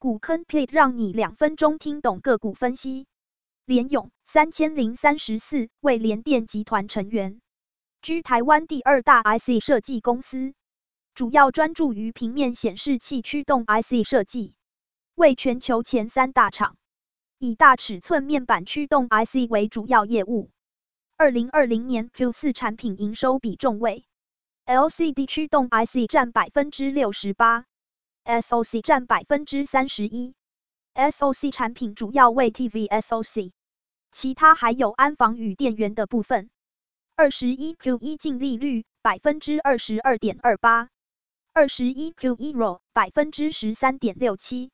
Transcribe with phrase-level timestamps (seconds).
[0.00, 3.06] 股坑 plate 让你两分钟听懂个股分析。
[3.66, 7.42] 联咏三千零三十四为联电集团成员，
[8.00, 10.54] 居台湾第二大 IC 设计公司，
[11.14, 14.54] 主要专注于平面显示器驱动 IC 设计，
[15.16, 16.78] 为全球前三大厂，
[17.38, 20.50] 以大尺寸面板驱动 IC 为主要业务。
[21.18, 24.06] 二零二零年 Q 四产品营收比重为。
[24.64, 27.66] LCD 驱动 IC 占百分之六十八。
[28.24, 30.34] ，SOC 占百分之三十一
[30.94, 33.52] ，SOC 产品主要为 TV SOC。
[34.12, 36.50] 其他还有安防与电源的部分。
[37.14, 40.88] 二十一 Q 一净利率百分之二十二点二八，
[41.52, 44.70] 二十一 Q 一 RO 百分之十三点六七，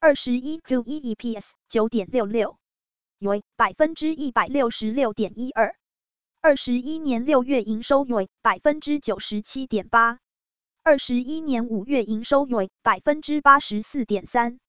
[0.00, 2.58] 二十一 Q 一 EPS 九点六六，
[3.18, 5.76] 为百分之一百六十六点一二。
[6.40, 10.18] 二十一年六月营收为百分之九十七点八，
[10.86, 14.60] 二十一年五月营收为百分之八十四点三。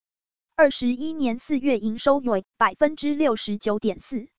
[0.55, 4.29] 二十一年四月营收为百分之六十九点四，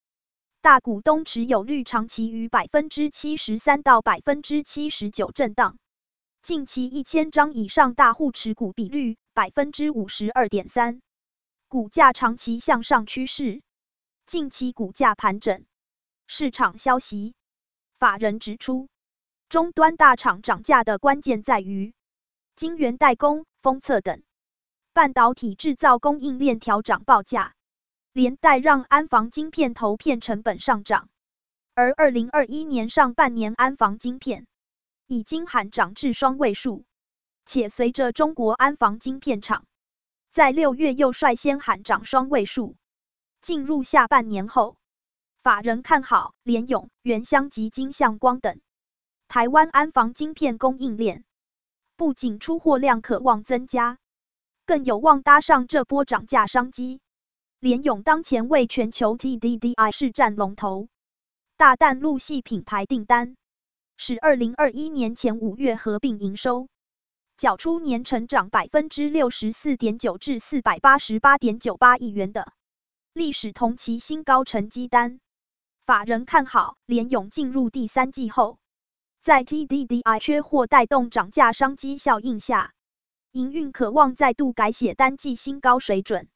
[0.63, 5.77] 大股东持有率长期于百分之七十三到百分之七十九震荡，
[6.41, 11.03] 近期一千张以上大户持股比率百分之五十二点三，
[11.69, 13.61] 股价长期向上趋势，
[14.27, 15.67] 近期股价盘整。
[16.27, 17.35] 市场消息，
[17.99, 18.89] 法人指出，
[19.49, 21.95] 终端大厂涨价的关键在于
[22.57, 24.23] 晶圆代工、封测等。
[24.93, 27.55] 半导体制造供应链调涨报价，
[28.13, 31.09] 连带让安防晶片投片成本上涨。
[31.75, 34.47] 而二零二一年上半年安防晶片
[35.07, 36.85] 已经喊涨至双位数，
[37.45, 39.67] 且随着中国安防晶片厂
[40.33, 42.77] 在六月又率先喊涨双位数。
[43.43, 44.77] 进入下半年后，
[45.43, 48.59] 法人看好联咏、原香及金相光等
[49.37, 51.23] 台湾安防晶片供应链，
[51.95, 53.99] 不仅出货量可望增加。
[54.65, 57.03] 更有望搭上这波涨价商机。
[57.61, 60.89] 联咏当前为全球 TDDI 市占龙头，
[61.59, 63.37] 大淡路系品牌订单，
[63.99, 66.69] 使二零二一年前五月合并营收
[67.37, 72.55] 缴出年成长百分之六十四点九至四百八十八点九八亿元的
[73.13, 75.21] 历史同期新高成绩单。
[75.85, 78.57] 法人看好联咏进入第三季后，
[79.27, 82.73] 在 TDDI 缺货带动涨价商机效应下。
[83.33, 86.29] 营运可望再度改写单季新高水准，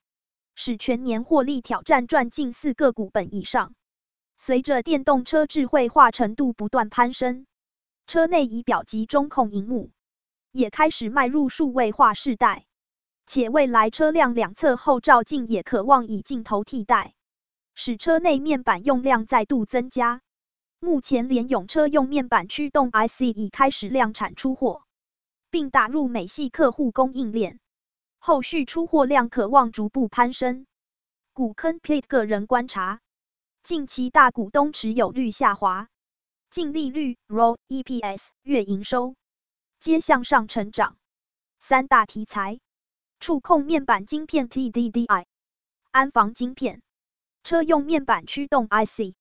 [0.56, 3.74] 使全年获利挑战赚近四个股本以上。
[4.36, 7.46] 随着电动车智慧化程度不断攀升，
[8.08, 9.92] 车内仪表及中控荧幕
[10.50, 12.66] 也开始迈入数位化世代，
[13.24, 17.14] 且未来车辆两侧后照镜也可望以镜头替代，
[17.76, 20.22] 使车内面板用量再度增加。
[20.80, 24.82] 目前联咏车用面板驱动 IC 已开始量产出货。
[25.52, 27.58] 并打入美系客户供应链，
[28.20, 30.64] 后续出货量可望逐步攀升。
[31.32, 33.00] 股坑 plate 个人观察，
[33.64, 35.88] 近期大股东持有率下滑，
[36.50, 39.16] 净利率、ROE、EPS、月营收
[39.80, 40.96] 皆向上成长。
[41.58, 42.60] 三大题材：
[43.18, 45.26] 触控面板晶片 TDDI、
[45.90, 46.80] 安防晶片、
[47.42, 49.16] 车用面板驱动 IC。